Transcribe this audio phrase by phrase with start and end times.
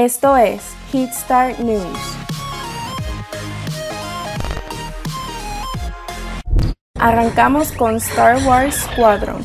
[0.00, 0.62] Esto es
[0.94, 1.84] Hitstar News.
[6.98, 9.42] Arrancamos con Star Wars Squadron.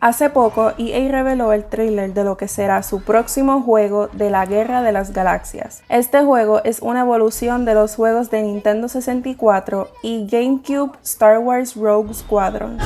[0.00, 4.46] Hace poco, EA reveló el trailer de lo que será su próximo juego de la
[4.46, 5.82] Guerra de las Galaxias.
[5.90, 11.76] Este juego es una evolución de los juegos de Nintendo 64 y GameCube Star Wars
[11.76, 12.78] Rogue Squadron.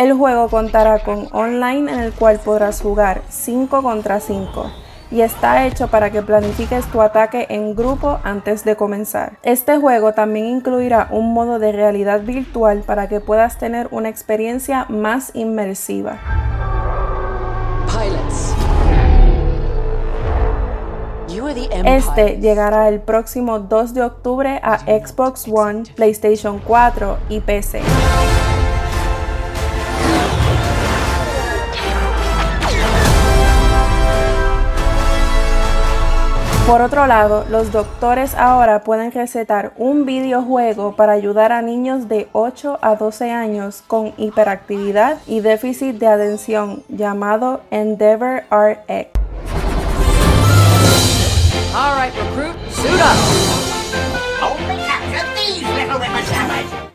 [0.00, 4.72] El juego contará con online en el cual podrás jugar 5 contra 5
[5.10, 9.36] y está hecho para que planifiques tu ataque en grupo antes de comenzar.
[9.42, 14.86] Este juego también incluirá un modo de realidad virtual para que puedas tener una experiencia
[14.88, 16.18] más inmersiva.
[21.84, 27.82] Este llegará el próximo 2 de octubre a Xbox One, PlayStation 4 y PC.
[36.70, 42.28] Por otro lado, los doctores ahora pueden recetar un videojuego para ayudar a niños de
[42.30, 49.10] 8 a 12 años con hiperactividad y déficit de atención llamado Endeavor RX.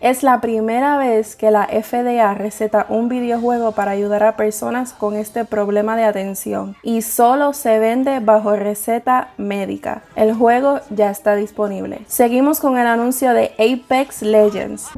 [0.05, 5.15] Es la primera vez que la FDA receta un videojuego para ayudar a personas con
[5.15, 10.03] este problema de atención y solo se vende bajo receta médica.
[10.15, 12.01] El juego ya está disponible.
[12.05, 14.91] Seguimos con el anuncio de Apex Legends.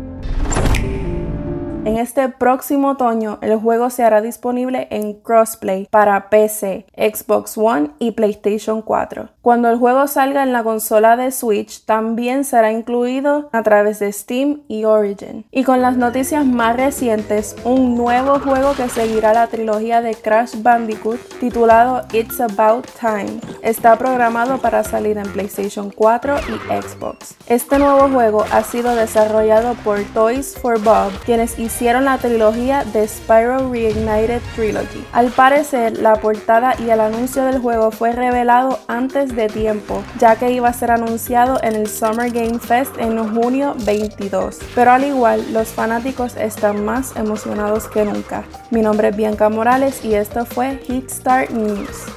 [1.87, 7.91] En este próximo otoño, el juego se hará disponible en crossplay para PC, Xbox One
[7.97, 9.29] y PlayStation 4.
[9.41, 14.11] Cuando el juego salga en la consola de Switch, también será incluido a través de
[14.11, 15.45] Steam y Origin.
[15.49, 20.61] Y con las noticias más recientes, un nuevo juego que seguirá la trilogía de Crash
[20.61, 27.35] Bandicoot titulado It's About Time está programado para salir en PlayStation 4 y Xbox.
[27.47, 32.83] Este nuevo juego ha sido desarrollado por Toys for Bob, quienes hicieron hicieron la trilogía
[32.85, 35.05] de Spyro Reignited Trilogy.
[35.13, 40.37] Al parecer, la portada y el anuncio del juego fue revelado antes de tiempo, ya
[40.37, 44.57] que iba a ser anunciado en el Summer Game Fest en junio 22.
[44.73, 48.43] Pero al igual, los fanáticos están más emocionados que nunca.
[48.71, 52.16] Mi nombre es Bianca Morales y esto fue Hitstar News.